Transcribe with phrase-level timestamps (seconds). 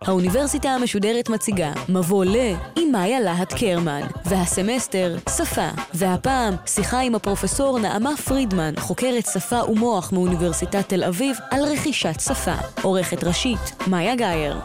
[0.00, 2.36] האוניברסיטה המשודרת מציגה מבוא ל
[2.76, 10.12] עם מאיה להט קרמן, והסמסטר שפה, והפעם שיחה עם הפרופסור נעמה פרידמן, חוקרת שפה ומוח
[10.12, 12.54] מאוניברסיטת תל אביב, על רכישת שפה.
[12.82, 14.60] עורכת ראשית, מאיה גאייר.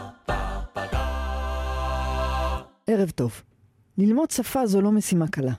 [2.86, 3.42] ערב טוב.
[3.98, 5.52] ללמוד שפה זו לא משימה קלה.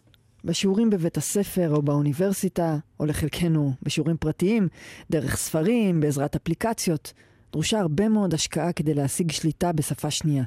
[0.44, 4.68] בשיעורים בבית הספר או באוניברסיטה, או לחלקנו בשיעורים פרטיים,
[5.12, 7.14] דרך ספרים, בעזרת אפליקציות,
[7.52, 10.44] דרושה הרבה מאוד השקעה כדי להשיג שליטה בשפה שנייה.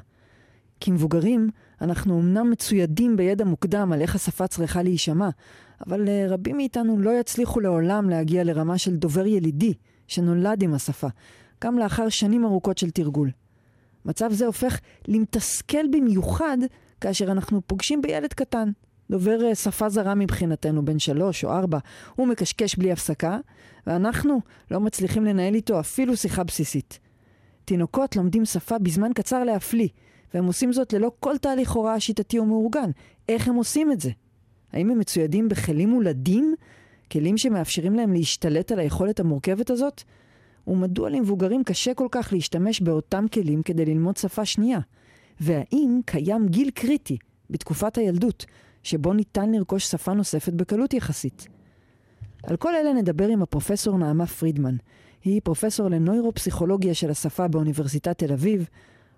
[0.79, 1.49] כמבוגרים,
[1.81, 5.29] אנחנו אמנם מצוידים בידע מוקדם על איך השפה צריכה להישמע,
[5.87, 9.73] אבל uh, רבים מאיתנו לא יצליחו לעולם להגיע לרמה של דובר ילידי,
[10.07, 11.07] שנולד עם השפה,
[11.63, 13.31] גם לאחר שנים ארוכות של תרגול.
[14.05, 16.57] מצב זה הופך למתסכל במיוחד
[17.01, 18.69] כאשר אנחנו פוגשים בילד קטן,
[19.11, 21.79] דובר אה, שפה זרה מבחינתנו, בן שלוש או ארבע,
[22.15, 23.39] הוא מקשקש בלי הפסקה,
[23.87, 24.39] ואנחנו
[24.71, 26.99] לא מצליחים לנהל איתו אפילו שיחה בסיסית.
[27.65, 29.87] תינוקות לומדים שפה בזמן קצר להפליא,
[30.33, 32.89] והם עושים זאת ללא כל תהליך הוראה שיטתי או מאורגן.
[33.29, 34.11] איך הם עושים את זה?
[34.73, 36.55] האם הם מצוידים בכלים מולדים?
[37.11, 40.03] כלים שמאפשרים להם להשתלט על היכולת המורכבת הזאת?
[40.67, 44.79] ומדוע למבוגרים קשה כל כך להשתמש באותם כלים כדי ללמוד שפה שנייה?
[45.39, 47.17] והאם קיים גיל קריטי
[47.49, 48.45] בתקופת הילדות
[48.83, 51.47] שבו ניתן לרכוש שפה נוספת בקלות יחסית?
[52.43, 54.75] על כל אלה נדבר עם הפרופסור נעמה פרידמן.
[55.23, 58.67] היא פרופסור לנוירופסיכולוגיה של השפה באוניברסיטת תל אביב,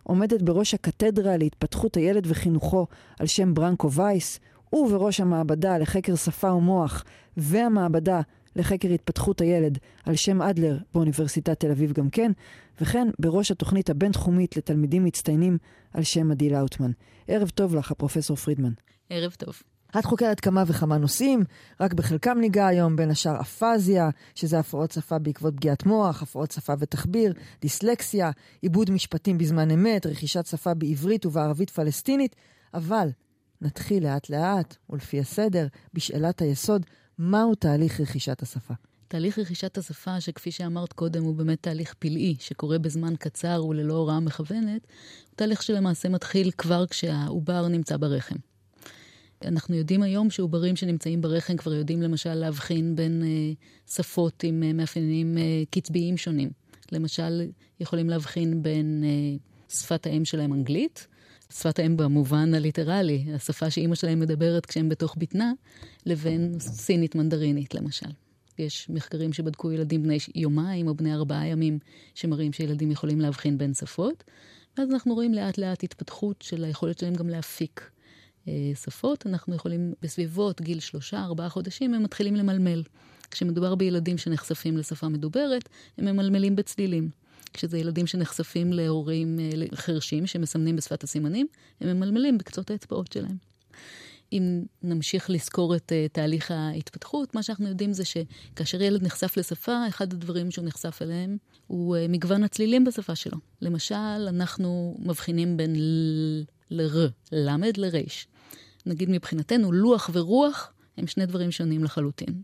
[0.03, 2.88] עומדת בראש הקתדרה להתפתחות הילד וחינוכו
[3.19, 4.39] על שם ברנקו וייס,
[4.73, 7.03] ובראש המעבדה לחקר שפה ומוח,
[7.38, 8.22] והמעבדה
[8.55, 12.31] לחקר התפתחות הילד על שם אדלר באוניברסיטת תל אביב גם כן,
[12.81, 15.57] וכן בראש התוכנית הבינתחומית לתלמידים מצטיינים
[15.94, 16.91] על שם עדי לאוטמן.
[17.27, 18.72] ערב טוב לך, הפרופסור פרידמן.
[19.09, 19.61] ערב טוב.
[19.99, 21.43] את חוקרת כמה וכמה נושאים,
[21.79, 26.73] רק בחלקם ניגע היום, בין השאר אפזיה, שזה הפרעות שפה בעקבות פגיעת מוח, הפרעות שפה
[26.79, 32.35] ותחביר, דיסלקסיה, עיבוד משפטים בזמן אמת, רכישת שפה בעברית ובערבית פלסטינית,
[32.73, 33.09] אבל
[33.61, 36.85] נתחיל לאט לאט, ולפי הסדר, בשאלת היסוד,
[37.19, 38.73] מהו תהליך רכישת השפה?
[39.07, 44.19] תהליך רכישת השפה, שכפי שאמרת קודם, הוא באמת תהליך פלאי, שקורה בזמן קצר וללא הוראה
[44.19, 44.81] מכוונת,
[45.29, 48.35] הוא תהליך שלמעשה מתחיל כבר כשהעובר נמצא ברחם.
[49.46, 53.53] אנחנו יודעים היום שעוברים שנמצאים ברחם כבר יודעים למשל להבחין בין אה,
[53.94, 56.50] שפות עם אה, מאפיינים אה, קצביים שונים.
[56.91, 57.41] למשל,
[57.79, 59.38] יכולים להבחין בין אה,
[59.69, 61.07] שפת האם שלהם אנגלית,
[61.53, 65.53] שפת האם במובן הליטרלי, השפה שאימא שלהם מדברת כשהם בתוך בטנה,
[66.06, 68.09] לבין סינית מנדרינית למשל.
[68.59, 71.79] יש מחקרים שבדקו ילדים בני יומיים או בני ארבעה ימים,
[72.16, 74.24] שמראים שילדים יכולים להבחין בין שפות,
[74.78, 77.90] ואז אנחנו רואים לאט לאט התפתחות של היכולת שלהם גם להפיק
[78.75, 79.28] שפות.
[79.28, 82.83] אנחנו יכולים, בסביבות גיל שלושה, ארבעה חודשים, הם מתחילים למלמל.
[83.31, 87.09] כשמדובר בילדים שנחשפים לשפה מדוברת, הם ממלמלים בצלילים.
[87.53, 91.47] כשזה ילדים שנחשפים להורים אה, חרשים שמסמנים בשפת הסימנים,
[91.81, 93.38] הם ממלמלים בקצות האצבעות שלהם.
[94.31, 99.88] אם נמשיך לזכור את uh, תהליך ההתפתחות, מה שאנחנו יודעים זה שכאשר ילד נחשף לשפה,
[99.88, 103.38] אחד הדברים שהוא נחשף אליהם הוא uh, מגוון הצלילים בשפה שלו.
[103.62, 103.95] למשל,
[104.27, 105.75] אנחנו מבחינים בין
[106.72, 108.27] ל-ר, למד לריש.
[108.85, 112.41] נגיד מבחינתנו, לוח ורוח הם שני דברים שונים לחלוטין.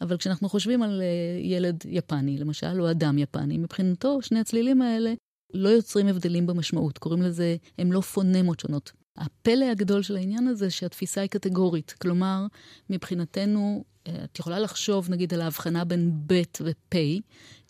[0.00, 5.14] אבל כשאנחנו חושבים על uh, ילד יפני, למשל, או אדם יפני, מבחינתו שני הצלילים האלה
[5.54, 6.98] לא יוצרים הבדלים במשמעות.
[6.98, 8.92] קוראים לזה, הם לא פונמות שונות.
[9.16, 11.94] הפלא הגדול של העניין הזה, שהתפיסה היא קטגורית.
[12.00, 12.46] כלומר,
[12.90, 16.96] מבחינתנו, אה, את יכולה לחשוב, נגיד, על ההבחנה בין ב' ופ',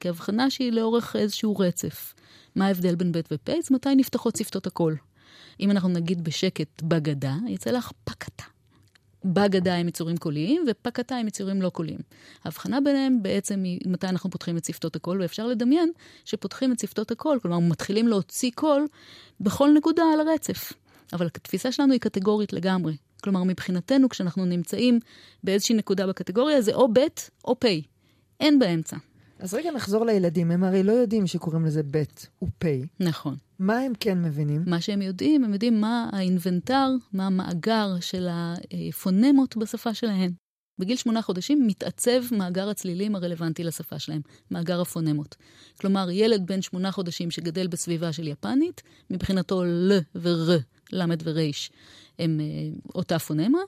[0.00, 2.14] כהבחנה שהיא לאורך איזשהו רצף.
[2.56, 3.70] מה ההבדל בין ב' ופ'?
[3.70, 4.96] מתי נפתחות שפתות הקול?
[5.60, 8.44] אם אנחנו נגיד בשקט בגדה, יצא לך פקתה.
[9.24, 11.98] בגדה הם עיצורים קוליים, ופקתה הם עיצורים לא קוליים.
[12.44, 15.90] ההבחנה ביניהם בעצם היא מתי אנחנו פותחים את שפתות הקול, ואפשר לדמיין
[16.24, 18.86] שפותחים את שפתות הקול, כלומר מתחילים להוציא קול
[19.40, 20.72] בכל נקודה על הרצף.
[21.12, 22.96] אבל התפיסה שלנו היא קטגורית לגמרי.
[23.22, 25.00] כלומר, מבחינתנו, כשאנחנו נמצאים
[25.44, 26.98] באיזושהי נקודה בקטגוריה, זה או ב'
[27.44, 27.66] או פ',
[28.40, 28.96] אין באמצע.
[29.38, 32.02] אז רגע נחזור לילדים, הם הרי לא יודעים שקוראים לזה ב'
[32.42, 32.64] ופ'.
[33.00, 33.36] נכון.
[33.60, 34.62] מה הם כן מבינים?
[34.66, 40.32] מה שהם יודעים, הם יודעים מה האינבנטר, מה המאגר של הפונמות בשפה שלהם.
[40.78, 44.20] בגיל שמונה חודשים מתעצב מאגר הצלילים הרלוונטי לשפה שלהם,
[44.50, 45.36] מאגר הפונמות.
[45.80, 50.50] כלומר, ילד בן שמונה חודשים שגדל בסביבה של יפנית, מבחינתו ל ור
[50.92, 51.38] ל' ור'
[52.18, 52.46] הם אה,
[52.94, 53.58] אותה פונמה,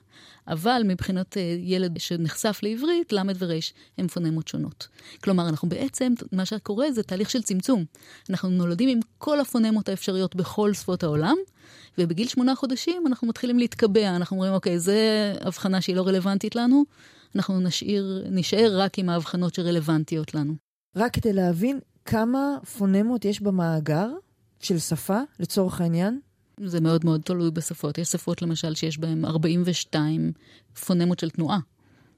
[0.48, 3.52] אבל מבחינת אה, ילד שנחשף לעברית, ל' ור'
[3.98, 4.88] הם פונמות שונות.
[5.24, 7.84] כלומר, אנחנו בעצם, מה שקורה זה תהליך של צמצום.
[8.30, 11.36] אנחנו נולדים עם כל הפונמות האפשריות בכל שפות העולם,
[11.98, 14.92] ובגיל שמונה חודשים אנחנו מתחילים להתקבע, אנחנו אומרים, אוקיי, זו
[15.40, 16.84] הבחנה שהיא לא רלוונטית לנו,
[17.36, 20.54] אנחנו נשאיר, נשאר רק עם ההבחנות שרלוונטיות לנו.
[20.96, 24.08] רק כדי להבין כמה פונמות יש במאגר
[24.60, 26.20] של שפה, לצורך העניין?
[26.60, 27.98] זה מאוד מאוד תלוי בשפות.
[27.98, 30.32] יש שפות, למשל, שיש בהן 42
[30.86, 31.58] פונמות של תנועה.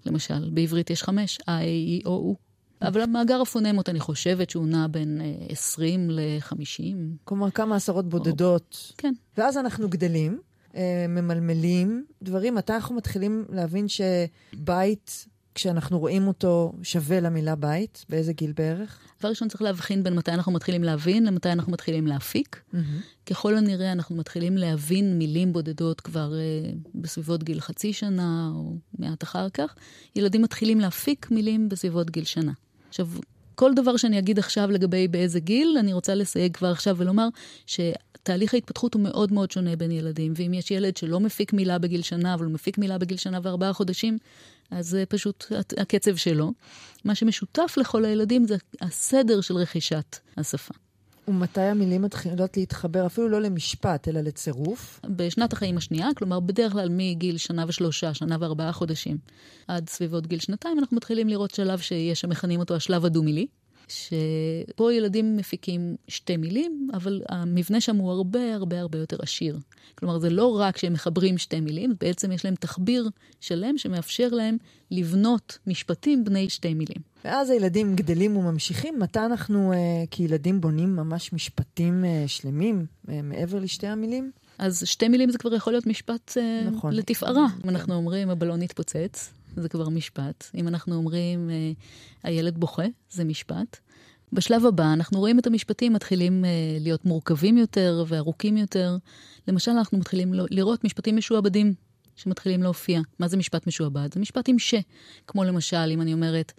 [0.07, 2.35] למשל, בעברית יש חמש, I, E, O, U.
[2.83, 6.95] אבל המאגר הפונמות, אני חושבת שהוא נע בין 20 אה, ל-50.
[7.25, 8.91] כלומר, כמה עשרות בודדות.
[8.91, 8.95] או...
[8.99, 9.15] כן.
[9.39, 10.41] ואז אנחנו גדלים,
[10.77, 12.55] אה, ממלמלים דברים.
[12.55, 18.05] מתי אנחנו מתחילים להבין שבית כשאנחנו רואים אותו שווה למילה בית?
[18.09, 18.99] באיזה גיל בערך?
[19.21, 22.63] דבר ראשון צריך להבחין בין מתי אנחנו מתחילים להבין למתי אנחנו מתחילים להפיק.
[22.75, 22.77] Mm-hmm.
[23.27, 29.23] ככל הנראה אנחנו מתחילים להבין מילים בודדות כבר uh, בסביבות גיל חצי שנה או מעט
[29.23, 29.75] אחר כך.
[30.17, 32.53] ילדים מתחילים להפיק מילים בסביבות גיל שנה.
[32.89, 33.09] עכשיו,
[33.55, 37.29] כל דבר שאני אגיד עכשיו לגבי באיזה גיל, אני רוצה לסייג כבר עכשיו ולומר
[37.67, 40.33] שתהליך ההתפתחות הוא מאוד מאוד שונה בין ילדים.
[40.37, 43.73] ואם יש ילד שלא מפיק מילה בגיל שנה, אבל הוא מפיק מילה בגיל שנה וארבעה
[43.73, 44.19] חודשים,
[44.75, 45.45] אז זה פשוט
[45.77, 46.53] הקצב שלו.
[47.05, 50.75] מה שמשותף לכל הילדים זה הסדר של רכישת השפה.
[51.29, 55.01] ומתי המילים מתחילות להתחבר, אפילו לא למשפט, אלא לצירוף?
[55.07, 59.19] בשנת החיים השנייה, כלומר בדרך כלל מגיל שנה ושלושה, שנה וארבעה חודשים,
[59.69, 63.47] עד סביבות גיל שנתיים, אנחנו מתחילים לראות שלב שיש שמכנים אותו השלב הדו-מילי.
[63.89, 69.59] שפה ילדים מפיקים שתי מילים, אבל המבנה שם הוא הרבה הרבה הרבה יותר עשיר.
[69.95, 73.11] כלומר, זה לא רק שהם מחברים שתי מילים, בעצם יש להם תחביר
[73.41, 74.57] שלם שמאפשר להם
[74.91, 77.03] לבנות משפטים בני שתי מילים.
[77.25, 78.99] ואז הילדים גדלים וממשיכים.
[78.99, 79.79] מתי אנחנו אה,
[80.11, 84.31] כילדים בונים ממש משפטים אה, שלמים אה, מעבר לשתי המילים?
[84.59, 86.93] אז שתי מילים זה כבר יכול להיות משפט אה, נכון.
[86.93, 87.47] לתפארה.
[87.65, 90.45] אם אנחנו אומרים, הבלון התפוצץ, זה כבר משפט.
[90.55, 91.73] אם אנחנו אומרים, אה,
[92.23, 93.77] הילד בוכה, זה משפט.
[94.33, 98.97] בשלב הבא אנחנו רואים את המשפטים מתחילים אה, להיות מורכבים יותר וארוכים יותר.
[99.49, 101.75] למשל, אנחנו מתחילים לראות משפטים משועבדים
[102.17, 103.01] שמתחילים להופיע.
[103.19, 104.15] מה זה משפט משועבד?
[104.15, 104.75] זה משפט עם ש.
[105.27, 106.53] כמו למשל, אם אני אומרת,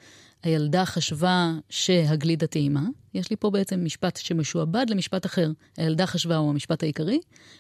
[0.44, 2.84] הילדה חשבה שהגלידה טעימה,
[3.14, 5.52] יש לי פה בעצם משפט שמשועבד למשפט אחר.
[5.78, 7.20] הילדה חשבה הוא המשפט העיקרי,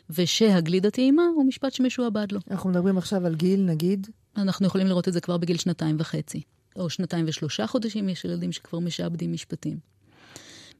[0.09, 2.39] ושהגלידה טעימה הוא משפט שמשועבד לו.
[2.51, 4.07] אנחנו מדברים עכשיו על גיל, נגיד?
[4.37, 6.41] אנחנו יכולים לראות את זה כבר בגיל שנתיים וחצי.
[6.75, 9.77] או שנתיים ושלושה חודשים, יש ילדים שכבר משעבדים משפטים.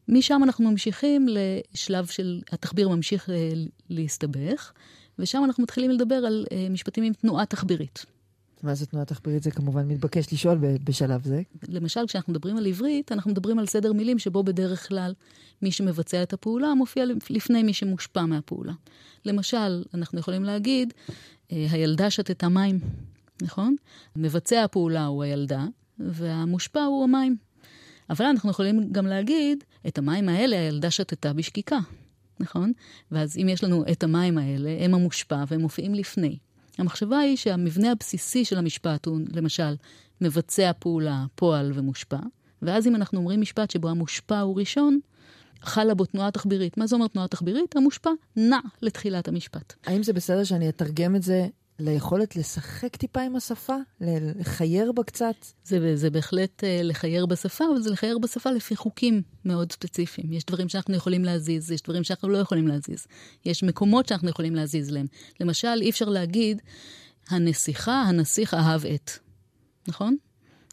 [0.07, 3.51] משם אנחנו ממשיכים לשלב של, התחביר ממשיך אה,
[3.89, 4.71] להסתבך,
[5.19, 8.05] ושם אנחנו מתחילים לדבר על אה, משפטים עם תנועה תחבירית.
[8.63, 9.43] מה זה תנועה תחבירית?
[9.43, 11.41] זה כמובן מתבקש לשאול בשלב זה.
[11.67, 15.13] למשל, כשאנחנו מדברים על עברית, אנחנו מדברים על סדר מילים שבו בדרך כלל
[15.61, 18.73] מי שמבצע את הפעולה מופיע לפני מי שמושפע מהפעולה.
[19.25, 20.93] למשל, אנחנו יכולים להגיד,
[21.51, 22.79] אה, הילדה שתתה מים,
[23.41, 23.75] נכון?
[24.15, 25.65] מבצע הפעולה הוא הילדה,
[25.99, 27.35] והמושפע הוא המים.
[28.09, 31.79] אבל אנחנו יכולים גם להגיד, את המים האלה הילדה שתתה בשקיקה,
[32.39, 32.71] נכון?
[33.11, 36.37] ואז אם יש לנו את המים האלה, הם המושפע והם מופיעים לפני.
[36.77, 39.75] המחשבה היא שהמבנה הבסיסי של המשפט הוא, למשל,
[40.21, 42.19] מבצע פעולה, פועל ומושפע,
[42.61, 44.99] ואז אם אנחנו אומרים משפט שבו המושפע הוא ראשון,
[45.61, 46.77] חלה בו תנועה תחבירית.
[46.77, 47.75] מה זה אומר תנועה תחבירית?
[47.75, 49.73] המושפע נע לתחילת המשפט.
[49.85, 51.47] האם זה בסדר שאני אתרגם את זה
[51.79, 53.75] ליכולת לשחק טיפה עם השפה?
[54.01, 55.35] לחייר בה קצת?
[55.63, 60.33] זה, זה בהחלט uh, לחייר בשפה, אבל זה לחייר בשפה לפי חוקים מאוד ספציפיים.
[60.33, 63.07] יש דברים שאנחנו יכולים להזיז, יש דברים שאנחנו לא יכולים להזיז.
[63.45, 65.05] יש מקומות שאנחנו יכולים להזיז להם.
[65.39, 66.61] למשל, אי אפשר להגיד,
[67.29, 69.11] הנסיכה, הנסיך אהב את.
[69.87, 70.15] נכון?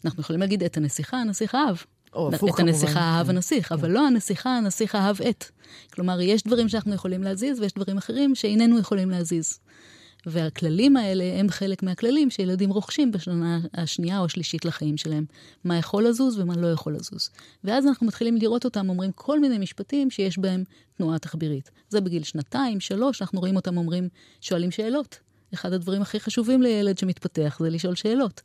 [0.05, 1.75] אנחנו יכולים להגיד את הנסיכה, הנסיך אהב.
[2.13, 2.69] או הפוך כמובן.
[2.69, 3.35] את הנסיכה אהב כן.
[3.35, 5.45] הנסיך, אבל לא הנסיכה, הנסיך אהב את.
[5.93, 9.59] כלומר, יש דברים שאנחנו יכולים להזיז ויש דברים אחרים שאיננו יכולים להזיז.
[10.25, 15.25] והכללים האלה הם חלק מהכללים שילדים רוכשים בשנה השנייה או השלישית לחיים שלהם.
[15.63, 17.29] מה יכול לזוז ומה לא יכול לזוז.
[17.63, 20.63] ואז אנחנו מתחילים לראות אותם אומרים כל מיני משפטים שיש בהם
[20.97, 21.71] תנועה תחבירית.
[21.89, 24.09] זה בגיל שנתיים, שלוש, אנחנו רואים אותם אומרים,
[24.41, 25.19] שואלים שאלות.
[25.53, 28.41] אחד הדברים הכי חשובים לילד שמתפתח זה לשאול שאלות.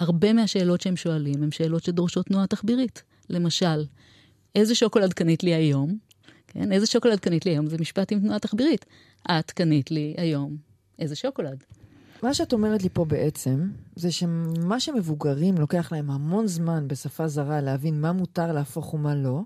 [0.00, 3.02] הרבה מהשאלות שהם שואלים הן שאלות שדורשות תנועה תחבירית.
[3.30, 3.84] למשל,
[4.54, 5.98] איזה שוקולד קנית לי היום?
[6.48, 7.66] כן, איזה שוקולד קנית לי היום?
[7.66, 8.86] זה משפט עם תנועה תחבירית.
[9.30, 10.69] את קנית לי היום
[11.00, 11.64] איזה שוקולד.
[12.22, 17.60] מה שאת אומרת לי פה בעצם, זה שמה שמבוגרים לוקח להם המון זמן בשפה זרה
[17.60, 19.40] להבין מה מותר להפוך ומה לא,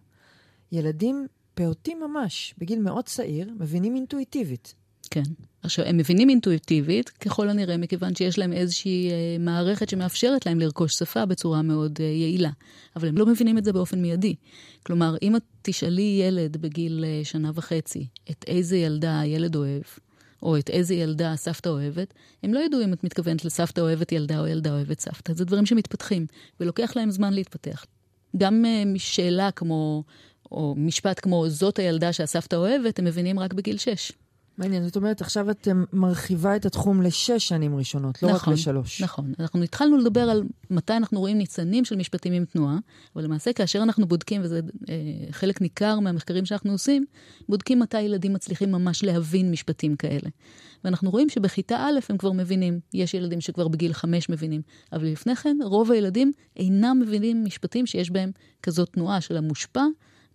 [0.73, 4.75] ילדים פעוטים ממש, בגיל מאוד צעיר, מבינים אינטואיטיבית.
[5.11, 5.23] כן.
[5.63, 10.95] עכשיו, הם מבינים אינטואיטיבית, ככל הנראה, מכיוון שיש להם איזושהי אה, מערכת שמאפשרת להם לרכוש
[10.95, 12.51] שפה בצורה מאוד אה, יעילה.
[12.97, 14.35] אבל הם לא מבינים את זה באופן מיידי.
[14.87, 19.83] כלומר, אם את תשאלי ילד בגיל אה, שנה וחצי את איזה ילדה הילד אוהב,
[20.45, 24.41] או את איזה ילדה הסבתא אוהבת, הם לא ידעו אם את מתכוונת לסבתא אוהבת ילדה
[24.41, 25.33] או ילדה אוהבת סבתא.
[25.35, 26.27] זה דברים שמתפתחים,
[26.61, 27.85] ולוקח להם זמן להתפתח.
[28.37, 30.05] גם uh, שאלה כמו,
[30.53, 34.13] או משפט כמו זאת הילדה שהסבתא אוהבת, הם מבינים רק בגיל 6.
[34.59, 39.03] מעניין, זאת אומרת, עכשיו את מרחיבה את התחום לשש שנים ראשונות, לא נכון, רק לשלוש.
[39.03, 39.33] נכון.
[39.41, 42.79] אנחנו התחלנו לדבר על מתי אנחנו רואים ניצנים של משפטים עם תנועה,
[43.17, 44.95] אבל למעשה כאשר אנחנו בודקים, וזה אה,
[45.31, 47.05] חלק ניכר מהמחקרים שאנחנו עושים,
[47.49, 50.31] בודקים מתי ילדים מצליחים ממש להבין משפטים כאלה.
[50.85, 55.37] ואנחנו רואים שבכיתה א' הם כבר מבינים, יש ילדים שכבר בגיל חמש מבינים, אבל לפני
[55.37, 58.31] כן רוב הילדים אינם מבינים משפטים שיש בהם
[58.63, 59.85] כזאת תנועה של המושפע.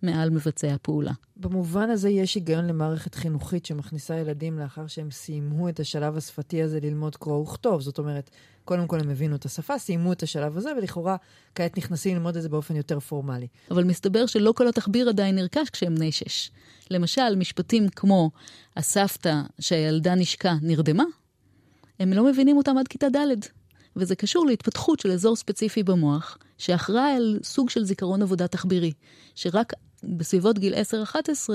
[0.02, 1.12] מעל מבצע הפעולה.
[1.36, 6.80] במובן הזה יש היגיון למערכת חינוכית שמכניסה ילדים לאחר שהם סיימו את השלב השפתי הזה
[6.80, 7.80] ללמוד קרוא וכתוב.
[7.80, 8.30] זאת אומרת,
[8.64, 11.16] קודם כל הם הבינו את השפה, סיימו את השלב הזה, ולכאורה
[11.54, 13.46] כעת נכנסים ללמוד את זה באופן יותר פורמלי.
[13.70, 16.50] אבל מסתבר שלא כל התחביר עדיין נרכש כשהם בני שש.
[16.90, 18.30] למשל, משפטים כמו
[18.76, 21.04] הסבתא שהילדה נשקה נרדמה,
[22.00, 23.46] הם לא מבינים אותם עד כיתה ד'.
[23.96, 28.92] וזה קשור להתפתחות של אזור ספציפי במוח, שאחראי על סוג של זיכרון עבודה תחבירי,
[29.34, 29.72] שרק
[30.04, 30.76] בסביבות גיל 10-11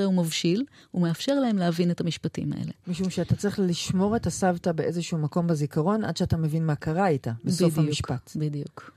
[0.06, 2.72] הוא מבשיל, הוא מאפשר להם להבין את המשפטים האלה.
[2.88, 7.32] משום שאתה צריך לשמור את הסבתא באיזשהו מקום בזיכרון עד שאתה מבין מה קרה איתה,
[7.44, 8.32] בסוף בדיוק, המשפט.
[8.36, 8.92] בדיוק.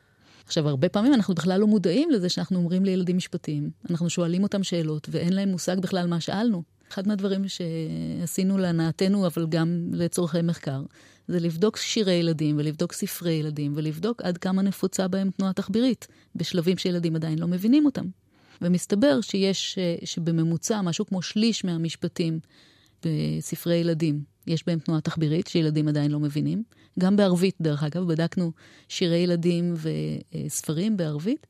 [0.46, 4.62] עכשיו, הרבה פעמים אנחנו בכלל לא מודעים לזה שאנחנו אומרים לילדים משפטים, אנחנו שואלים אותם
[4.62, 6.62] שאלות, ואין להם מושג בכלל מה שאלנו.
[6.92, 10.82] אחד מהדברים שעשינו להנאתנו, אבל גם לצורכי מחקר,
[11.28, 16.78] זה לבדוק שירי ילדים ולבדוק ספרי ילדים ולבדוק עד כמה נפוצה בהם תנועה תחבירית, בשלבים
[16.78, 18.04] שילדים עדיין לא מבינים אותם.
[18.62, 22.40] ומסתבר שיש, אה, שבממוצע, משהו כמו שליש מהמשפטים
[23.04, 26.62] בספרי ילדים, יש בהם תנועה תחבירית, שילדים עדיין לא מבינים.
[26.98, 28.52] גם בערבית, דרך אגב, בדקנו
[28.88, 29.74] שירי ילדים
[30.46, 31.46] וספרים בערבית.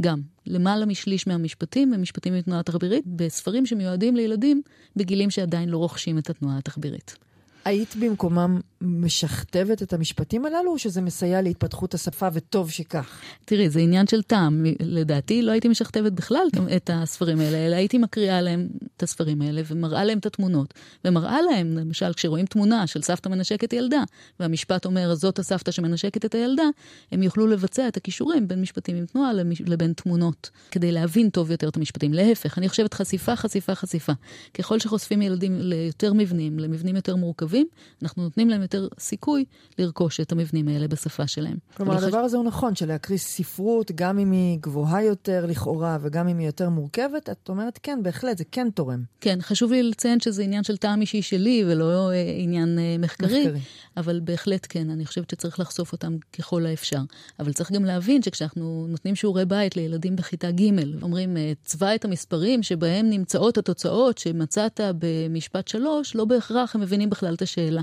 [0.00, 4.62] גם, למעלה משליש מהמשפטים הם משפטים עם תנועה תחבירית, בספרים שמיועדים לילדים
[4.96, 7.16] בגילים שעדיין לא רוכשים את התנועה התחבירית.
[7.64, 13.20] היית במקומם משכתבת את המשפטים הללו, או שזה מסייע להתפתחות השפה וטוב שכך?
[13.44, 14.64] תראי, זה עניין של טעם.
[14.80, 16.46] לדעתי לא הייתי משכתבת בכלל
[16.76, 20.74] את הספרים האלה, אלא הייתי מקריאה להם את הספרים האלה ומראה להם את התמונות.
[21.04, 24.02] ומראה להם, למשל, כשרואים תמונה של סבתא מנשקת ילדה,
[24.40, 26.64] והמשפט אומר, זאת הסבתא שמנשקת את הילדה,
[27.12, 29.32] הם יוכלו לבצע את הכישורים בין משפטים עם תנועה
[29.66, 32.14] לבין תמונות, כדי להבין טוב יותר את המשפטים.
[32.14, 34.12] להפך, אני חושבת חשיפה, חשיפה, חשיפה.
[34.54, 37.66] ככל שחושפים ילדים ליותר מבנים, למבנים יותר מורכבים,
[38.02, 39.44] אנחנו נותנים להם יותר סיכוי
[39.78, 41.56] לרכוש את המבנים האלה בשפה שלהם.
[41.76, 42.04] כלומר.
[42.04, 46.46] הדבר הזה הוא נכון, שלהקריא ספרות, גם אם היא גבוהה יותר לכאורה וגם אם היא
[46.46, 49.02] יותר מורכבת, את אומרת, כן, בהחלט, זה כן תורם.
[49.20, 53.46] כן, חשוב לי לציין שזה עניין של טעם אישי שלי ולא אה, עניין אה, מחקרי,
[53.46, 53.60] מחקרי,
[53.96, 57.00] אבל בהחלט כן, אני חושבת שצריך לחשוף אותם ככל האפשר.
[57.38, 60.70] אבל צריך גם להבין שכשאנחנו נותנים שיעורי בית לילדים בכיתה ג',
[61.02, 67.10] אומרים, אה, צבע את המספרים שבהם נמצאות התוצאות שמצאת במשפט שלוש, לא בהכרח הם מבינים
[67.10, 67.82] בכלל את השאלה.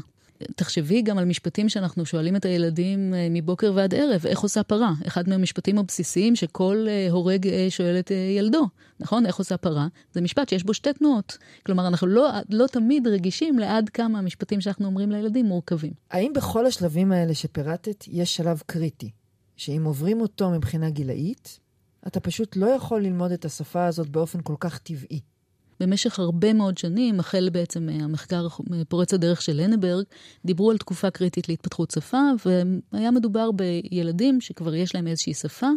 [0.55, 4.93] תחשבי גם על משפטים שאנחנו שואלים את הילדים אה, מבוקר ועד ערב, איך עושה פרה?
[5.07, 8.67] אחד מהמשפטים הבסיסיים שכל אה, הורג אה, שואל את ילדו,
[8.99, 9.25] נכון?
[9.25, 9.87] איך עושה פרה?
[10.11, 11.37] זה משפט שיש בו שתי תנועות.
[11.65, 15.93] כלומר, אנחנו לא, לא תמיד רגישים לעד כמה המשפטים שאנחנו אומרים לילדים מורכבים.
[16.11, 19.11] האם בכל השלבים האלה שפירטת יש שלב קריטי,
[19.55, 21.59] שאם עוברים אותו מבחינה גילאית,
[22.07, 25.19] אתה פשוט לא יכול ללמוד את השפה הזאת באופן כל כך טבעי?
[25.79, 28.47] במשך הרבה מאוד שנים, החל בעצם מהמחקר
[28.89, 30.03] פורץ הדרך של לנברג,
[30.45, 32.21] דיברו על תקופה קריטית להתפתחות שפה,
[32.93, 35.67] והיה מדובר בילדים שכבר יש להם איזושהי שפה,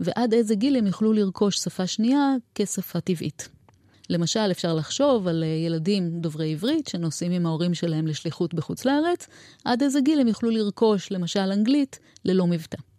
[0.00, 3.48] ועד איזה גיל הם יוכלו לרכוש שפה שנייה כשפה טבעית.
[4.10, 9.26] למשל, אפשר לחשוב על ילדים דוברי עברית שנוסעים עם ההורים שלהם לשליחות בחוץ לארץ,
[9.64, 12.91] עד איזה גיל הם יוכלו לרכוש, למשל, אנגלית ללא מבטא.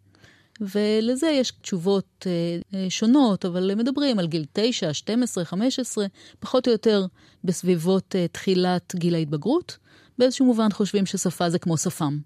[0.61, 6.05] ולזה יש תשובות אה, אה, שונות, אבל מדברים על גיל 9, 12, 15,
[6.39, 7.05] פחות או יותר
[7.43, 9.77] בסביבות אה, תחילת גיל ההתבגרות.
[10.17, 12.19] באיזשהו מובן חושבים ששפה זה כמו שפם.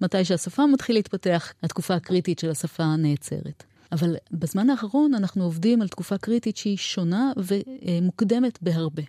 [0.00, 3.64] מתי שהשפה מתחיל להתפתח, התקופה הקריטית של השפה נעצרת.
[3.92, 9.02] אבל בזמן האחרון אנחנו עובדים על תקופה קריטית שהיא שונה ומוקדמת בהרבה.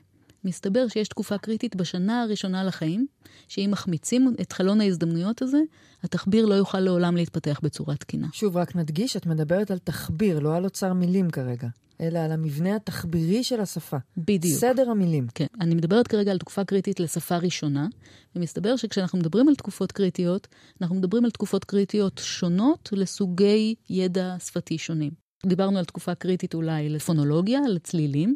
[0.43, 3.07] מסתבר שיש תקופה קריטית בשנה הראשונה לחיים,
[3.47, 5.59] שאם מחמיצים את חלון ההזדמנויות הזה,
[6.03, 8.27] התחביר לא יוכל לעולם להתפתח בצורה תקינה.
[8.33, 11.67] שוב, רק נדגיש, את מדברת על תחביר, לא על אוצר מילים כרגע,
[12.01, 13.97] אלא על המבנה התחבירי של השפה.
[14.17, 14.59] בדיוק.
[14.59, 15.27] סדר המילים.
[15.35, 15.45] כן.
[15.61, 17.87] אני מדברת כרגע על תקופה קריטית לשפה ראשונה,
[18.35, 20.47] ומסתבר שכשאנחנו מדברים על תקופות קריטיות,
[20.81, 25.28] אנחנו מדברים על תקופות קריטיות שונות לסוגי ידע שפתי שונים.
[25.45, 28.35] דיברנו על תקופה קריטית אולי לפונולוגיה, לצלילים.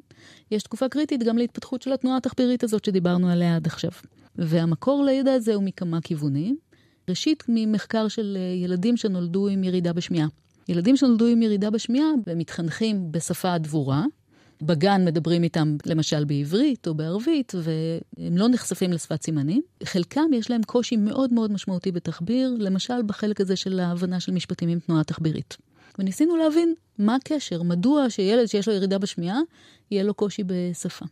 [0.52, 3.92] יש תקופה קריטית גם להתפתחות של התנועה התחבירית הזאת שדיברנו עליה עד עכשיו.
[4.36, 6.58] והמקור לידע הזה הוא מכמה כיוונים.
[7.10, 10.28] ראשית, ממחקר של אה, ילדים שנולדו עם ירידה בשמיעה.
[10.70, 14.04] ילדים שנולדו עם ירידה בשמיעה ומתחנכים בשפה הדבורה,
[14.62, 19.62] בגן מדברים איתם למשל בעברית או בערבית, והם לא נחשפים לשפת סימנים.
[19.84, 24.70] חלקם יש להם קושי מאוד מאוד משמעותי בתחביר, למשל בחלק הזה של ההבנה של משפטים
[24.70, 25.58] עם תנועה תחבירית.
[26.00, 29.40] וניסינו להבין מה הקשר, מדוע שילד שיש לו ירידה בשמיעה,
[29.92, 31.06] יהיה לו קושי בשפה.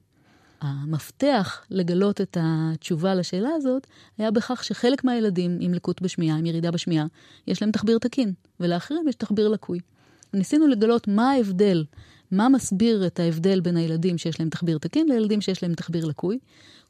[0.62, 6.72] המפתח לגלות את התשובה לשאלה הזאת היה בכך שחלק מהילדים עם לקות בשמיעה, עם ירידה
[6.72, 7.06] בשמיעה,
[7.48, 9.80] יש להם תחביר תקין, ולאחרים יש תחביר לקוי.
[10.34, 11.84] ניסינו לגלות מה ההבדל,
[12.32, 16.40] מה מסביר את ההבדל בין הילדים שיש להם תחביר תקין לילדים שיש להם תחביר לקוי,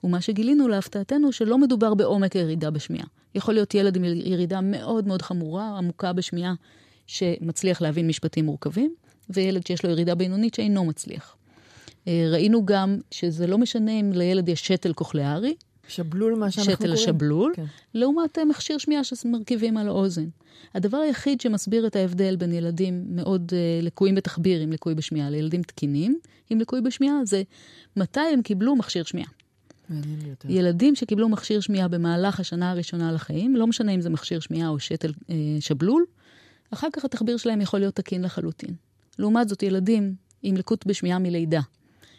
[0.04, 3.06] ומה שגילינו להפתעתנו שלא מדובר בעומק הירידה בשמיעה.
[3.36, 6.54] יכול להיות ילד עם ירידה מאוד מאוד חמורה, עמוקה בשמיעה,
[7.12, 8.96] שמצליח להבין משפטים מורכבים,
[9.30, 11.36] וילד שיש לו ירידה בינונית שאינו מצליח.
[12.08, 15.56] אה, ראינו גם שזה לא משנה אם לילד יש שתל קוכליארי,
[15.88, 16.96] שבלול, מה שאנחנו קוראים?
[16.96, 17.66] שתל שבלול, כן.
[17.94, 20.28] לעומת אה, מכשיר שמיעה שמרכיבים על האוזן.
[20.76, 25.64] הדבר היחיד שמסביר את ההבדל בין ילדים מאוד uh, לקויים בתחביר עם לקוי בשמיעה לילדים
[25.64, 27.44] תקינים עם לקוי בשמיעה, זה
[27.98, 29.30] מתי הם קיבלו מכשיר שמיעה.
[30.50, 34.80] ילדים שקיבלו מכשיר שמיעה במהלך השנה הראשונה לחיים, לא משנה אם זה מכשיר שמיעה או
[34.80, 36.06] שתל uh, שבלול,
[36.74, 38.76] אחר כך התחביר שלהם יכול להיות תקין לחלוטין.
[39.20, 41.62] לעומת זאת, ילדים עם לקות בשמיעה מלידה,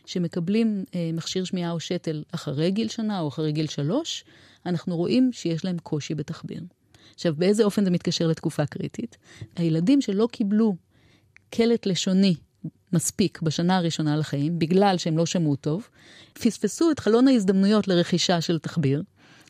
[0.07, 4.25] שמקבלים אה, מכשיר שמיעה או שתל אחרי גיל שנה או אחרי גיל שלוש,
[4.67, 6.63] אנחנו רואים שיש להם קושי בתחביר.
[7.15, 9.17] עכשיו, באיזה אופן זה מתקשר לתקופה קריטית?
[9.57, 10.77] הילדים שלא קיבלו
[11.51, 12.35] קלט לשוני
[12.93, 15.89] מספיק בשנה הראשונה לחיים, בגלל שהם לא שמעו טוב,
[16.33, 19.03] פספסו את חלון ההזדמנויות לרכישה של תחביר,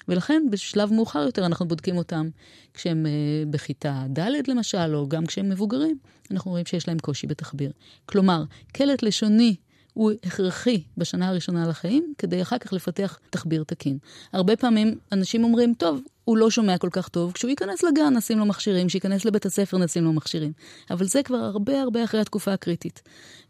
[0.08, 2.28] ולכן בשלב מאוחר יותר אנחנו בודקים אותם
[2.74, 5.98] כשהם uh, בכיתה ד' למשל, או גם כשהם מבוגרים,
[6.30, 7.72] אנחנו רואים שיש להם קושי בתחביר.
[8.06, 9.56] כלומר, קלט לשוני
[9.94, 13.98] הוא הכרחי בשנה הראשונה לחיים, כדי אחר כך לפתח תחביר תקין.
[14.32, 18.38] הרבה פעמים אנשים אומרים, טוב, הוא לא שומע כל כך טוב, כשהוא ייכנס לגן נשים
[18.38, 20.52] לו מכשירים, כשייכנס לבית הספר נשים לו מכשירים.
[20.90, 23.02] אבל זה כבר הרבה הרבה אחרי התקופה הקריטית.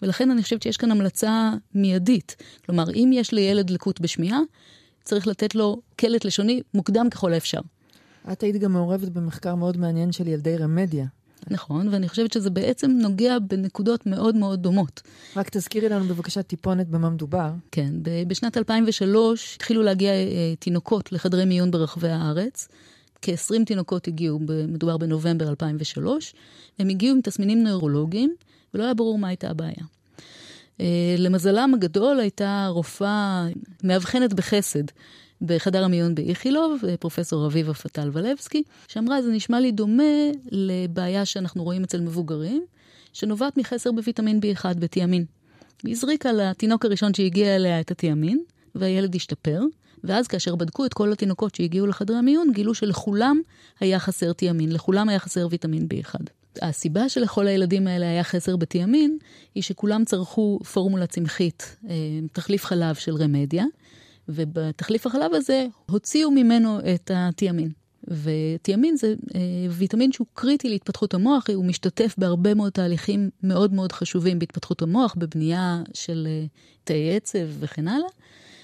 [0.02, 2.36] ולכן אני חושבת שיש כאן המלצה מיידית.
[2.66, 4.40] כלומר, אם יש לילד לקות בשמיעה,
[5.04, 7.60] צריך לתת לו קלט לשוני מוקדם ככל האפשר.
[8.32, 11.06] את היית גם מעורבת במחקר מאוד מעניין של ילדי רמדיה.
[11.50, 15.02] נכון, ואני חושבת שזה בעצם נוגע בנקודות מאוד מאוד דומות.
[15.36, 17.50] רק תזכירי לנו בבקשה טיפונת במה מדובר.
[17.70, 17.90] כן,
[18.26, 22.68] בשנת 2003 התחילו להגיע אה, תינוקות לחדרי מיון ברחבי הארץ.
[23.22, 26.34] כ-20 תינוקות הגיעו, מדובר בנובמבר 2003.
[26.78, 28.34] הם הגיעו עם תסמינים נוירולוגיים,
[28.74, 29.84] ולא היה ברור מה הייתה הבעיה.
[30.82, 33.46] אה, למזלם הגדול הייתה רופאה
[33.84, 34.84] מאבחנת בחסד
[35.42, 40.02] בחדר המיון באיכילוב, פרופסור אביבה פטל ולבסקי, שאמרה, זה נשמע לי דומה
[40.50, 42.64] לבעיה שאנחנו רואים אצל מבוגרים,
[43.12, 45.24] שנובעת מחסר בוויטמין B1 בתיאמין.
[45.82, 48.42] היא הזריקה לתינוק הראשון שהגיע אליה את התיאמין,
[48.74, 49.60] והילד השתפר,
[50.04, 53.40] ואז כאשר בדקו את כל התינוקות שהגיעו לחדרי המיון, גילו שלכולם
[53.80, 56.41] היה חסר תיאמין, לכולם היה חסר ויטמין B1.
[56.62, 59.18] הסיבה שלכל הילדים האלה היה חסר בתיאמין,
[59.54, 61.94] היא שכולם צרכו פורמולה צמחית, אה,
[62.32, 63.64] תחליף חלב של רמדיה,
[64.28, 67.70] ובתחליף החלב הזה הוציאו ממנו את התיאמין.
[68.08, 73.92] ותיאמין זה אה, ויטמין שהוא קריטי להתפתחות המוח, הוא משתתף בהרבה מאוד תהליכים מאוד מאוד
[73.92, 76.46] חשובים בהתפתחות המוח, בבנייה של אה,
[76.84, 78.08] תאי עצב וכן הלאה.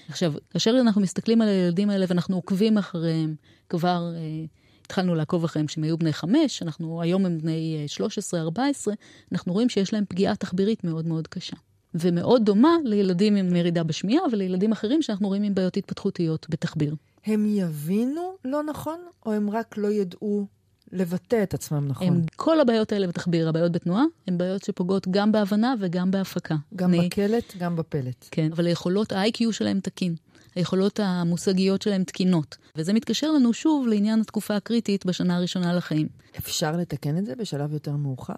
[0.09, 3.35] עכשיו, כאשר אנחנו מסתכלים על הילדים האלה ואנחנו עוקבים אחריהם,
[3.69, 4.45] כבר אה,
[4.89, 8.93] התחלנו לעקוב אחריהם כשהם היו בני חמש, אנחנו היום הם בני 13-14, אה,
[9.31, 11.55] אנחנו רואים שיש להם פגיעה תחבירית מאוד מאוד קשה.
[11.93, 16.95] ומאוד דומה לילדים עם ירידה בשמיעה ולילדים אחרים שאנחנו רואים עם בעיות התפתחותיות בתחביר.
[17.25, 20.47] הם יבינו לא נכון, או הם רק לא ידעו
[20.91, 22.07] לבטא את עצמם נכון?
[22.07, 26.55] הם, כל הבעיות האלה בתחביר, הבעיות בתנועה, הן בעיות שפוגעות גם בהבנה וגם בהפקה.
[26.75, 27.07] גם אני...
[27.07, 28.25] בקלט, גם בפלט.
[28.31, 30.15] כן, אבל היכולות, ה-IQ שלהם תקין.
[30.55, 32.57] היכולות המושגיות שלהם תקינות.
[32.75, 36.07] וזה מתקשר לנו שוב לעניין התקופה הקריטית בשנה הראשונה לחיים.
[36.37, 38.33] אפשר לתקן את זה בשלב יותר מאוחר?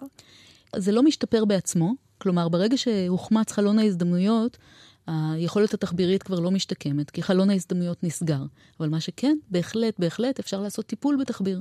[0.76, 4.58] זה לא משתפר בעצמו, כלומר, ברגע שהוחמץ חלון ההזדמנויות,
[5.06, 8.42] היכולת התחבירית כבר לא משתקמת, כי חלון ההזדמנויות נסגר.
[8.80, 11.60] אבל מה שכן, בהחלט, בהחלט אפשר לעשות טיפול בתחביר.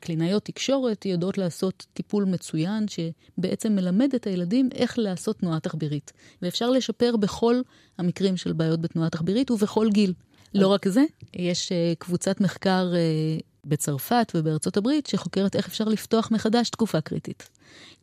[0.00, 6.12] קלינאיות תקשורת יודעות לעשות טיפול מצוין, שבעצם מלמד את הילדים איך לעשות תנועה תחבירית.
[6.42, 7.60] ואפשר לשפר בכל
[7.98, 10.12] המקרים של בעיות בתנועה תחבירית ובכל גיל.
[10.60, 16.30] לא רק זה, יש אה, קבוצת מחקר אה, בצרפת ובארצות הברית שחוקרת איך אפשר לפתוח
[16.30, 17.48] מחדש תקופה קריטית.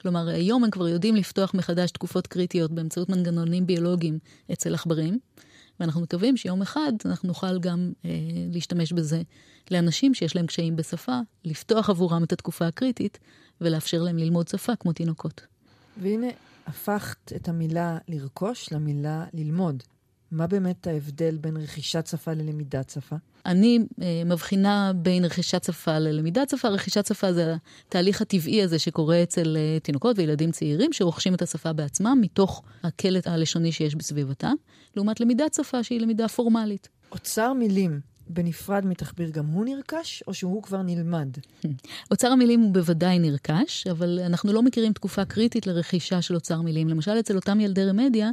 [0.01, 4.19] כלומר, היום הם כבר יודעים לפתוח מחדש תקופות קריטיות באמצעות מנגנונים ביולוגיים
[4.51, 5.19] אצל עכברים,
[5.79, 8.09] ואנחנו מקווים שיום אחד אנחנו נוכל גם אה,
[8.51, 9.21] להשתמש בזה
[9.71, 13.19] לאנשים שיש להם קשיים בשפה, לפתוח עבורם את התקופה הקריטית
[13.61, 15.41] ולאפשר להם ללמוד שפה כמו תינוקות.
[16.01, 16.27] והנה,
[16.67, 19.83] הפכת את המילה לרכוש למילה ללמוד.
[20.33, 23.15] מה באמת ההבדל בין רכישת שפה ללמידת שפה?
[23.45, 26.67] אני אה, מבחינה בין רכישת שפה ללמידת שפה.
[26.67, 27.55] רכישת שפה זה
[27.87, 33.27] התהליך הטבעי הזה שקורה אצל אה, תינוקות וילדים צעירים שרוכשים את השפה בעצמם מתוך הקלט
[33.27, 34.53] הלשוני שיש בסביבתם,
[34.95, 36.89] לעומת למידת שפה שהיא למידה פורמלית.
[37.11, 41.27] אוצר מילים בנפרד מתחביר גם הוא נרכש, או שהוא כבר נלמד?
[42.11, 46.89] אוצר המילים הוא בוודאי נרכש, אבל אנחנו לא מכירים תקופה קריטית לרכישה של אוצר מילים.
[46.89, 48.29] למשל, אצל אותם ילדי רמדיה,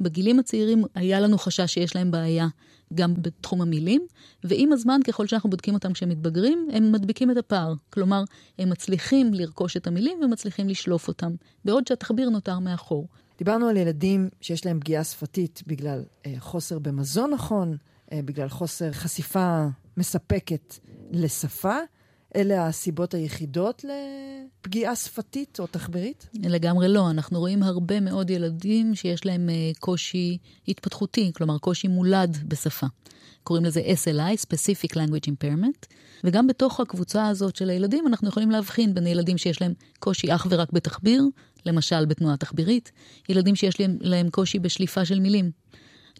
[0.00, 2.48] בגילים הצעירים היה לנו חשש שיש להם בעיה
[2.94, 4.06] גם בתחום המילים,
[4.44, 7.74] ועם הזמן, ככל שאנחנו בודקים אותם כשהם מתבגרים, הם מדביקים את הפער.
[7.90, 8.24] כלומר,
[8.58, 11.32] הם מצליחים לרכוש את המילים ומצליחים לשלוף אותם,
[11.64, 13.08] בעוד שהתחביר נותר מאחור.
[13.38, 17.76] דיברנו על ילדים שיש להם פגיעה שפתית בגלל אה, חוסר במזון נכון,
[18.14, 19.66] בגלל חוסר חשיפה
[19.96, 20.74] מספקת
[21.10, 21.76] לשפה.
[22.36, 26.28] אלה הסיבות היחידות לפגיעה שפתית או תחבירית?
[26.34, 27.10] לגמרי לא.
[27.10, 32.86] אנחנו רואים הרבה מאוד ילדים שיש להם אה, קושי התפתחותי, כלומר קושי מולד בשפה.
[33.42, 35.94] קוראים לזה SLI, Specific Language Impairment,
[36.24, 40.46] וגם בתוך הקבוצה הזאת של הילדים אנחנו יכולים להבחין בין ילדים שיש להם קושי אך
[40.50, 41.22] ורק בתחביר,
[41.66, 42.92] למשל בתנועה תחבירית,
[43.28, 45.50] ילדים שיש להם, להם קושי בשליפה של מילים.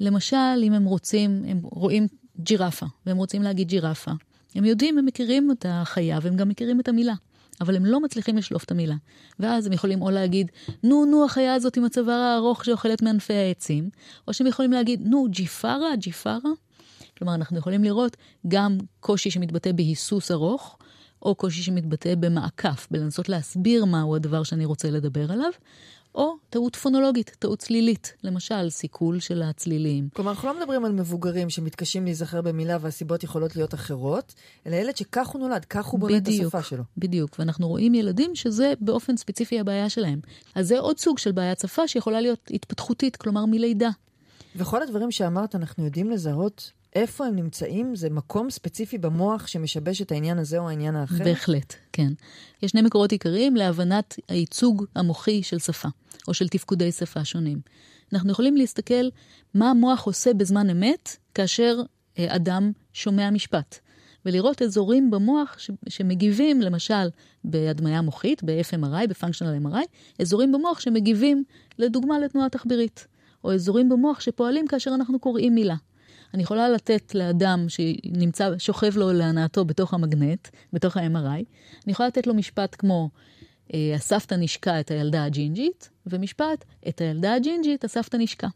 [0.01, 2.07] למשל, אם הם רוצים, הם רואים
[2.41, 4.11] ג'ירפה, והם רוצים להגיד ג'ירפה.
[4.55, 7.15] הם יודעים, הם מכירים את החיה, והם גם מכירים את המילה.
[7.61, 8.95] אבל הם לא מצליחים לשלוף את המילה.
[9.39, 10.51] ואז הם יכולים או להגיד,
[10.83, 13.91] נו, נו, החיה הזאת עם הצוואר הארוך שאוכלת מענפי העצים,
[14.29, 16.51] או שהם יכולים להגיד, נו, ג'יפרה, ג'יפרה.
[17.19, 18.17] כלומר, אנחנו יכולים לראות
[18.49, 20.79] גם קושי שמתבטא בהיסוס ארוך,
[21.23, 25.51] או קושי שמתבטא במעקף, בלנסות להסביר מהו הדבר שאני רוצה לדבר עליו,
[26.19, 30.09] או טעות פונולוגית, טעות צלילית, למשל סיכול של הצלילים.
[30.13, 34.35] כלומר, אנחנו לא מדברים על מבוגרים שמתקשים להיזכר במילה והסיבות יכולות להיות אחרות,
[34.67, 36.85] אלא ילד שכך הוא נולד, כך הוא בונה בדיוק, את השפה שלו.
[36.97, 40.21] בדיוק, ואנחנו רואים ילדים שזה באופן ספציפי הבעיה שלהם.
[40.55, 43.91] אז זה עוד סוג של בעיית שפה שיכולה להיות התפתחותית, כלומר מלידה.
[44.57, 47.97] וכל הדברים שאמרת, אנחנו יודעים לזהות איפה הם נמצאים?
[47.97, 51.25] זה מקום ספציפי במוח שמשבש את העניין הזה או העניין האחר?
[51.25, 52.13] בהחלט, כן.
[52.63, 55.89] יש שני מקורות עיקריים להבנת הייצוג המוחי של שפה,
[56.29, 57.61] או של תפקודי שפה שונים.
[58.13, 59.09] אנחנו יכולים להסתכל
[59.55, 61.81] מה המוח עושה בזמן אמת כאשר
[62.19, 63.79] אה, אדם שומע משפט.
[64.27, 67.09] ולראות אזורים במוח ש- שמגיבים, למשל,
[67.45, 69.85] בהדמיה מוחית, ב-FMRI, ב-functional MRI,
[70.21, 71.45] אזורים במוח שמגיבים,
[71.79, 73.07] לדוגמה, לתנועה תחבירית,
[73.45, 75.75] או אזורים במוח שפועלים כאשר אנחנו קוראים מילה.
[76.35, 81.45] אני יכולה לתת לאדם שנמצא, שוכב לו להנאתו בתוך המגנט, בתוך ה-MRI,
[81.85, 83.09] אני יכולה לתת לו משפט כמו,
[83.75, 88.49] אה, הסבתא נשקה את הילדה הג'ינג'ית, ומשפט, את הילדה הג'ינג'ית הסבתא נשקה.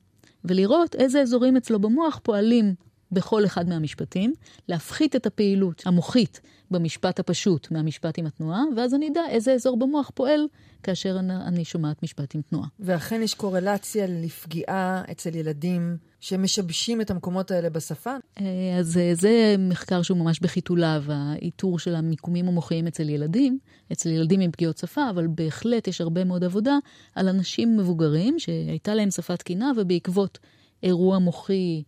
[0.45, 2.75] ולראות איזה אזורים אצלו במוח פועלים
[3.13, 4.35] בכל אחד מהמשפטים,
[4.69, 10.11] להפחית את הפעילות המוחית במשפט הפשוט מהמשפט עם התנועה, ואז אני אדע איזה אזור במוח
[10.15, 10.47] פועל
[10.83, 12.69] כאשר אני שומעת משפט עם תנועה.
[12.81, 18.17] ואכן יש קורלציה לפגיעה אצל ילדים שמשבשים את המקומות האלה בשפה?
[18.41, 18.45] אה,
[18.79, 23.59] אז אה, זה מחקר שהוא ממש בחיתוליו, האיתור של המיקומים המוחיים אצל ילדים,
[23.93, 26.79] אצל ילדים עם פגיעות שפה, אבל בהחלט יש הרבה מאוד עבודה
[27.15, 30.39] על אנשים מבוגרים שהייתה להם שפה תקינה, ובעקבות
[30.83, 31.83] אירוע מוחי,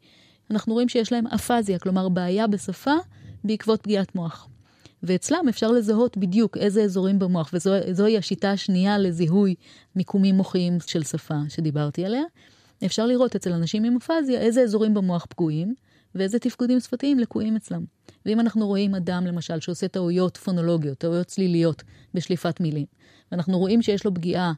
[0.50, 2.94] אנחנו רואים שיש להם אפזיה, כלומר בעיה בשפה
[3.44, 4.48] בעקבות פגיעת מוח.
[5.02, 9.54] ואצלם אפשר לזהות בדיוק איזה אזורים במוח, וזוהי השיטה השנייה לזיהוי
[9.96, 12.22] מיקומים מוחיים של שפה שדיברתי עליה.
[12.85, 15.74] אפשר לראות אצל אנשים עם אפזיה איזה אזורים במוח פגועים
[16.14, 17.85] ואיזה תפקודים שפתיים לקויים אצלם.
[18.26, 21.83] ואם אנחנו רואים אדם, למשל, שעושה טעויות פונולוגיות, טעויות צליליות
[22.14, 22.87] בשליפת מילים,
[23.33, 24.52] ואנחנו רואים שיש לו פגיעה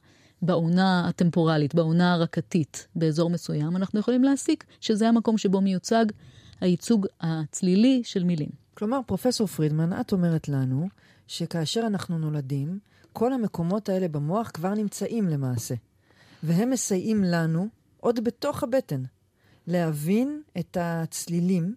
[0.47, 6.05] בעונה הטמפורלית, בעונה הרקתית באזור מסוים, אנחנו יכולים להסיק שזה המקום שבו מיוצג
[6.61, 8.49] הייצוג הצלילי של מילים.
[8.75, 10.89] כלומר, פרופסור פרידמן, את אומרת לנו
[11.27, 12.79] שכאשר אנחנו נולדים,
[13.13, 15.75] כל המקומות האלה במוח כבר נמצאים למעשה,
[16.43, 17.69] והם מסייעים לנו,
[18.01, 19.03] עוד בתוך הבטן,
[19.67, 21.75] להבין את הצלילים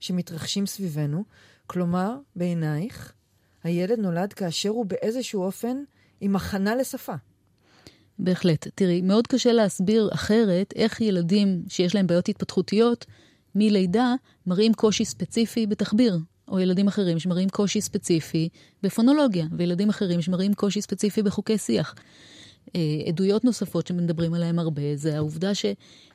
[0.00, 1.24] שמתרחשים סביבנו.
[1.66, 3.12] כלומר, בעינייך,
[3.64, 5.76] הילד נולד כאשר הוא באיזשהו אופן
[6.20, 7.14] עם הכנה לשפה.
[8.24, 8.68] בהחלט.
[8.74, 13.06] תראי, מאוד קשה להסביר אחרת איך ילדים שיש להם בעיות התפתחותיות
[13.54, 14.14] מלידה
[14.46, 18.48] מראים קושי ספציפי בתחביר, או ילדים אחרים שמראים קושי ספציפי
[18.82, 21.94] בפונולוגיה, וילדים אחרים שמראים קושי ספציפי בחוקי שיח.
[22.76, 25.54] אה, עדויות נוספות שמדברים עליהן הרבה, זה העובדה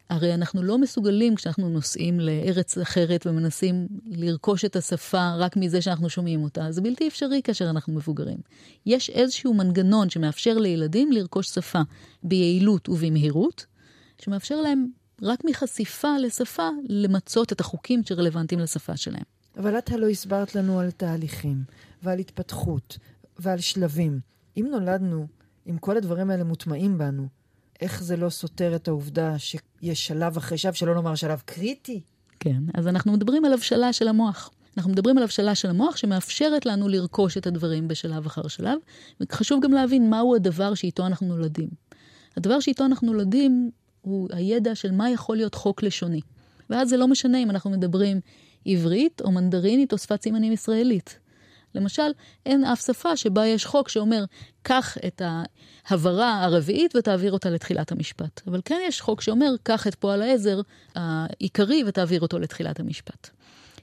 [0.09, 6.09] שהרי אנחנו לא מסוגלים כשאנחנו נוסעים לארץ אחרת ומנסים לרכוש את השפה רק מזה שאנחנו
[6.09, 8.37] שומעים אותה, זה בלתי אפשרי כאשר אנחנו מבוגרים.
[8.85, 11.81] יש איזשהו מנגנון שמאפשר לילדים לרכוש שפה
[12.23, 13.65] ביעילות ובמהירות,
[14.21, 14.87] שמאפשר להם
[15.21, 19.23] רק מחשיפה לשפה למצות את החוקים שרלוונטיים לשפה שלהם.
[19.57, 21.63] אבל את הלא הסברת לנו על תהליכים,
[22.03, 22.97] ועל התפתחות,
[23.39, 24.19] ועל שלבים.
[24.57, 25.27] אם נולדנו
[25.65, 27.27] עם כל הדברים האלה מוטמעים בנו,
[27.81, 32.01] איך זה לא סותר את העובדה שיש שלב אחרי שלב, שלא לומר שלב קריטי?
[32.39, 34.51] כן, אז אנחנו מדברים על הבשלה של המוח.
[34.77, 38.77] אנחנו מדברים על הבשלה של המוח שמאפשרת לנו לרכוש את הדברים בשלב אחר שלב,
[39.21, 41.69] וחשוב גם להבין מהו הדבר שאיתו אנחנו נולדים.
[42.37, 46.21] הדבר שאיתו אנחנו נולדים הוא הידע של מה יכול להיות חוק לשוני.
[46.69, 48.19] ואז זה לא משנה אם אנחנו מדברים
[48.65, 51.19] עברית או מנדרינית או שפת סימנים ישראלית.
[51.75, 52.11] למשל,
[52.45, 54.25] אין אף שפה שבה יש חוק שאומר,
[54.61, 55.21] קח את
[55.87, 58.41] ההברה הרביעית ותעביר אותה לתחילת המשפט.
[58.47, 60.61] אבל כן יש חוק שאומר, קח את פועל העזר
[60.95, 63.29] העיקרי ותעביר אותו לתחילת המשפט.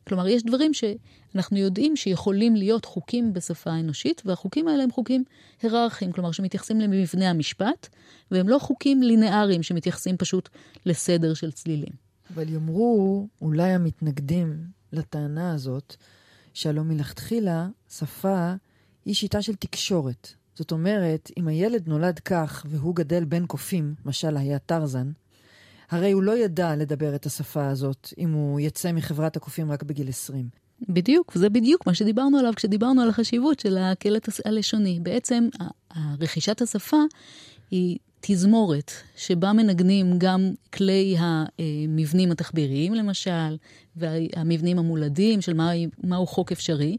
[0.09, 5.25] כלומר, יש דברים שאנחנו יודעים שיכולים להיות חוקים בשפה האנושית, והחוקים האלה הם חוקים
[5.63, 7.89] היררכיים, כלומר שמתייחסים למבנה המשפט,
[8.31, 10.49] והם לא חוקים לינאריים שמתייחסים פשוט
[10.87, 11.93] לסדר של צלילים.
[12.35, 15.97] אבל יאמרו אולי המתנגדים לטענה הזאת,
[16.55, 18.53] שהלא מלכתחילה שפה
[19.05, 20.33] היא שיטה של תקשורת.
[20.55, 25.13] זאת אומרת, אם הילד נולד כך והוא גדל בין קופים, משל היה טרזן,
[25.91, 30.09] הרי הוא לא ידע לדבר את השפה הזאת אם הוא יצא מחברת הקופים רק בגיל
[30.09, 30.49] 20.
[30.89, 35.01] בדיוק, וזה בדיוק מה שדיברנו עליו כשדיברנו על החשיבות של הקלט הלשוני.
[35.03, 35.49] בעצם
[36.21, 36.97] רכישת השפה
[37.71, 43.57] היא תזמורת שבה מנגנים גם כלי המבנים התחביריים למשל,
[43.97, 45.71] והמבנים המולדים של מה,
[46.05, 46.97] מהו חוק אפשרי,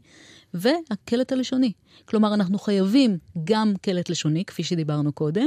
[0.54, 1.72] והקלט הלשוני.
[2.04, 5.46] כלומר, אנחנו חייבים גם קלט לשוני, כפי שדיברנו קודם,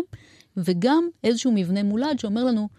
[0.57, 2.69] וגם איזשהו מבנה מולד שאומר לנו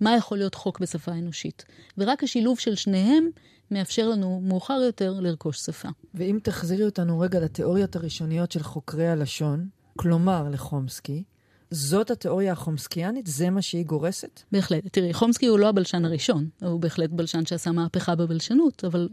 [0.00, 1.64] מה יכול להיות חוק בשפה אנושית.
[1.98, 3.28] ורק השילוב של שניהם
[3.70, 5.88] מאפשר לנו מאוחר יותר לרכוש שפה.
[6.14, 11.24] ואם תחזירי אותנו רגע לתיאוריות הראשוניות של חוקרי הלשון, כלומר לחומסקי,
[11.70, 13.26] זאת התיאוריה החומסקיאנית?
[13.26, 14.40] זה מה שהיא גורסת?
[14.52, 14.82] בהחלט.
[14.92, 19.08] תראי, חומסקי הוא לא הבלשן הראשון, הוא בהחלט בלשן שעשה מהפכה בבלשנות, אבל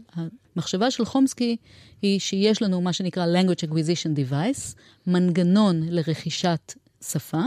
[0.56, 1.56] המחשבה של חומסקי
[2.02, 7.42] היא שיש לנו מה שנקרא language acquisition device, מנגנון לרכישת שפה,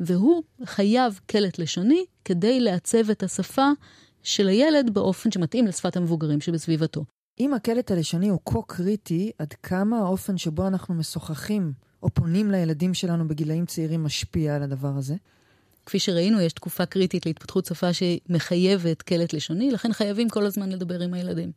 [0.00, 3.70] והוא חייב קלט לשוני כדי לעצב את השפה
[4.22, 7.04] של הילד באופן שמתאים לשפת המבוגרים שבסביבתו.
[7.40, 12.94] אם הקלט הלשוני הוא כה קריטי, עד כמה האופן שבו אנחנו משוחחים או פונים לילדים
[12.94, 15.14] שלנו בגילאים צעירים משפיע על הדבר הזה?
[15.86, 21.00] כפי שראינו, יש תקופה קריטית להתפתחות שפה שמחייבת קלט לשוני, לכן חייבים כל הזמן לדבר
[21.00, 21.52] עם הילדים.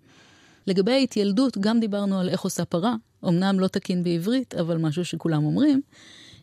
[0.67, 5.45] לגבי ההתיילדות, גם דיברנו על איך עושה פרה, אמנם לא תקין בעברית, אבל משהו שכולם
[5.45, 5.81] אומרים,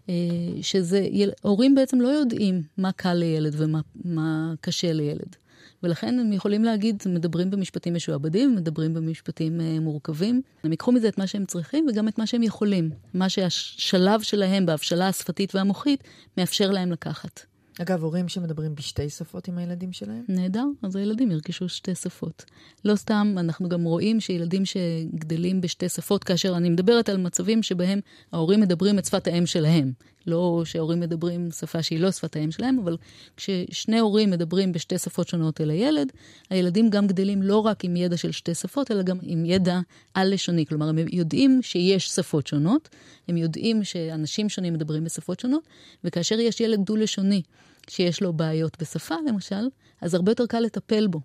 [0.09, 0.15] אה,
[0.63, 1.09] שזה,
[1.43, 5.37] הורים בעצם לא יודעים מה קל לילד ומה קשה לילד.
[5.87, 10.43] ולכן הם יכולים להגיד, מדברים במשפטים משועבדים, מדברים במשפטים uh, מורכבים.
[10.65, 12.91] הם ייקחו מזה את מה שהם צריכים וגם את מה שהם יכולים.
[13.15, 16.05] מה שהשלב שלהם בהבשלה השפתית והמוחית
[16.39, 17.41] מאפשר להם לקחת.
[17.83, 20.25] אגב, הורים שמדברים בשתי שפות עם הילדים שלהם?
[20.29, 22.45] נהדר, אז הילדים ירכשו שתי שפות.
[22.85, 28.01] לא סתם, אנחנו גם רואים שילדים שגדלים בשתי שפות, כאשר אני מדברת על מצבים שבהם
[28.33, 29.93] ההורים מדברים את שפת האם שלהם.
[30.27, 32.97] לא שההורים מדברים שפה שהיא לא שפת האם שלהם, אבל
[33.37, 36.13] כששני הורים מדברים בשתי שפות שונות אל הילד,
[36.51, 39.81] הילדים גם גדלים לא רק עם ידע של שתי שפות, אלא גם עם ידע
[40.15, 40.67] על-לשוני.
[40.67, 42.89] כלומר, הם יודעים שיש שפות שונות,
[43.29, 45.63] הם יודעים שאנשים שונים מדברים בשפות שונות,
[46.05, 47.43] וכאשר יש ילד דו-לשוני,
[47.91, 49.69] שיש לו בעיות בשפה, למשל,
[50.01, 51.21] אז הרבה יותר קל לטפל בו.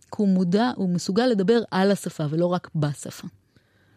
[0.00, 3.28] כי הוא מודע, הוא מסוגל לדבר על השפה ולא רק בשפה.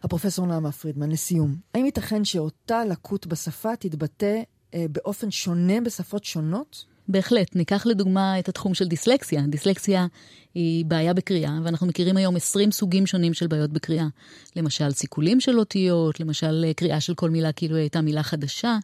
[0.02, 4.42] הפרופסור נעמה פרידמן, לסיום, האם ייתכן שאותה לקות בשפה תתבטא
[4.74, 6.84] אה, באופן שונה בשפות שונות?
[7.08, 7.56] בהחלט.
[7.56, 9.42] ניקח לדוגמה את התחום של דיסלקסיה.
[9.46, 10.06] דיסלקסיה
[10.54, 14.06] היא בעיה בקריאה, ואנחנו מכירים היום 20 סוגים שונים של בעיות בקריאה.
[14.56, 18.78] למשל סיכולים של אותיות, למשל אה, קריאה של כל מילה כאילו הייתה מילה חדשה.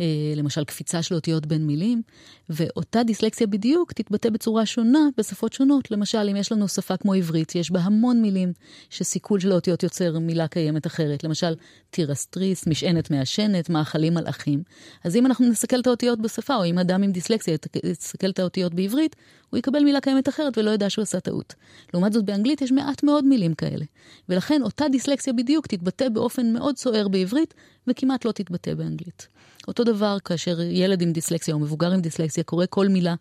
[0.00, 2.02] אה, למשל קפיצה של אותיות בין מילים,
[2.48, 5.90] ואותה דיסלקסיה בדיוק תתבטא בצורה שונה בשפות שונות.
[5.90, 8.52] למשל, אם יש לנו שפה כמו עברית, יש בה המון מילים
[8.90, 11.24] שסיכול של האותיות יוצר מילה קיימת אחרת.
[11.24, 11.54] למשל,
[11.90, 14.62] תירסטריס, משענת מעשנת, מאכלים מלאכים.
[15.04, 18.74] אז אם אנחנו נסתכל את האותיות בשפה, או אם אדם עם דיסלקסיה יסתכל את האותיות
[18.74, 19.16] בעברית,
[19.50, 21.54] הוא יקבל מילה קיימת אחרת ולא ידע שהוא עשה טעות.
[21.94, 23.84] לעומת זאת, באנגלית יש מעט מאוד מילים כאלה.
[24.28, 27.54] ולכן אותה דיסלקסיה בדיוק תתבטא באופן מאוד סוער בעברית,
[27.86, 29.28] וכמעט לא תתבטא באנגלית.
[29.68, 33.14] אותו דבר כאשר ילד עם דיסלקסיה או מבוגר עם דיסלקסיה קורא כל מילה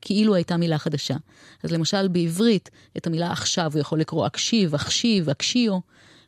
[0.00, 1.16] כאילו הייתה מילה חדשה.
[1.62, 5.78] אז למשל בעברית, את המילה עכשיו הוא יכול לקרוא אקשיב, אקשיב, אקשיו,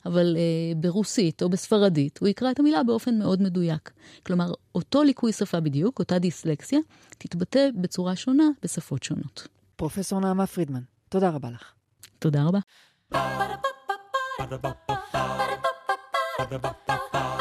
[0.07, 3.91] אבל אה, ברוסית או בספרדית הוא יקרא את המילה באופן מאוד מדויק.
[4.27, 6.79] כלומר, אותו ליקוי שפה בדיוק, אותה דיסלקסיה,
[7.19, 9.49] תתבטא בצורה שונה בשפות שונות.
[9.77, 11.73] פרופסור נעמה פרידמן, תודה רבה לך.
[12.19, 12.59] תודה רבה.
[16.39, 17.38] Ba-da-ba-ba-ba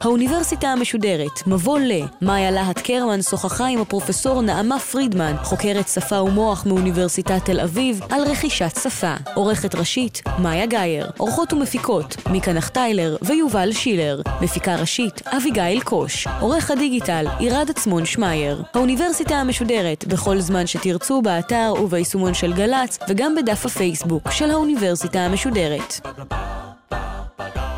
[0.00, 6.66] האוניברסיטה המשודרת, מבוא ל, מאיה להט קרמן שוחחה עם הפרופסור נעמה פרידמן, חוקרת שפה ומוח
[6.66, 9.14] מאוניברסיטת תל אביב, על רכישת שפה.
[9.34, 11.10] עורכת ראשית, מאיה גאייר.
[11.18, 14.22] עורכות ומפיקות, מיקה נחטיילר ויובל שילר.
[14.40, 16.26] מפיקה ראשית, אביגיל קוש.
[16.40, 18.62] עורך הדיגיטל, עירד עצמון שמייר.
[18.74, 26.00] האוניברסיטה המשודרת, בכל זמן שתרצו, באתר וביישומון של גל"צ, וגם בדף הפייסבוק של האוניברסיטה המשודרת.
[26.90, 26.98] 巴
[27.36, 27.69] 巴嘎。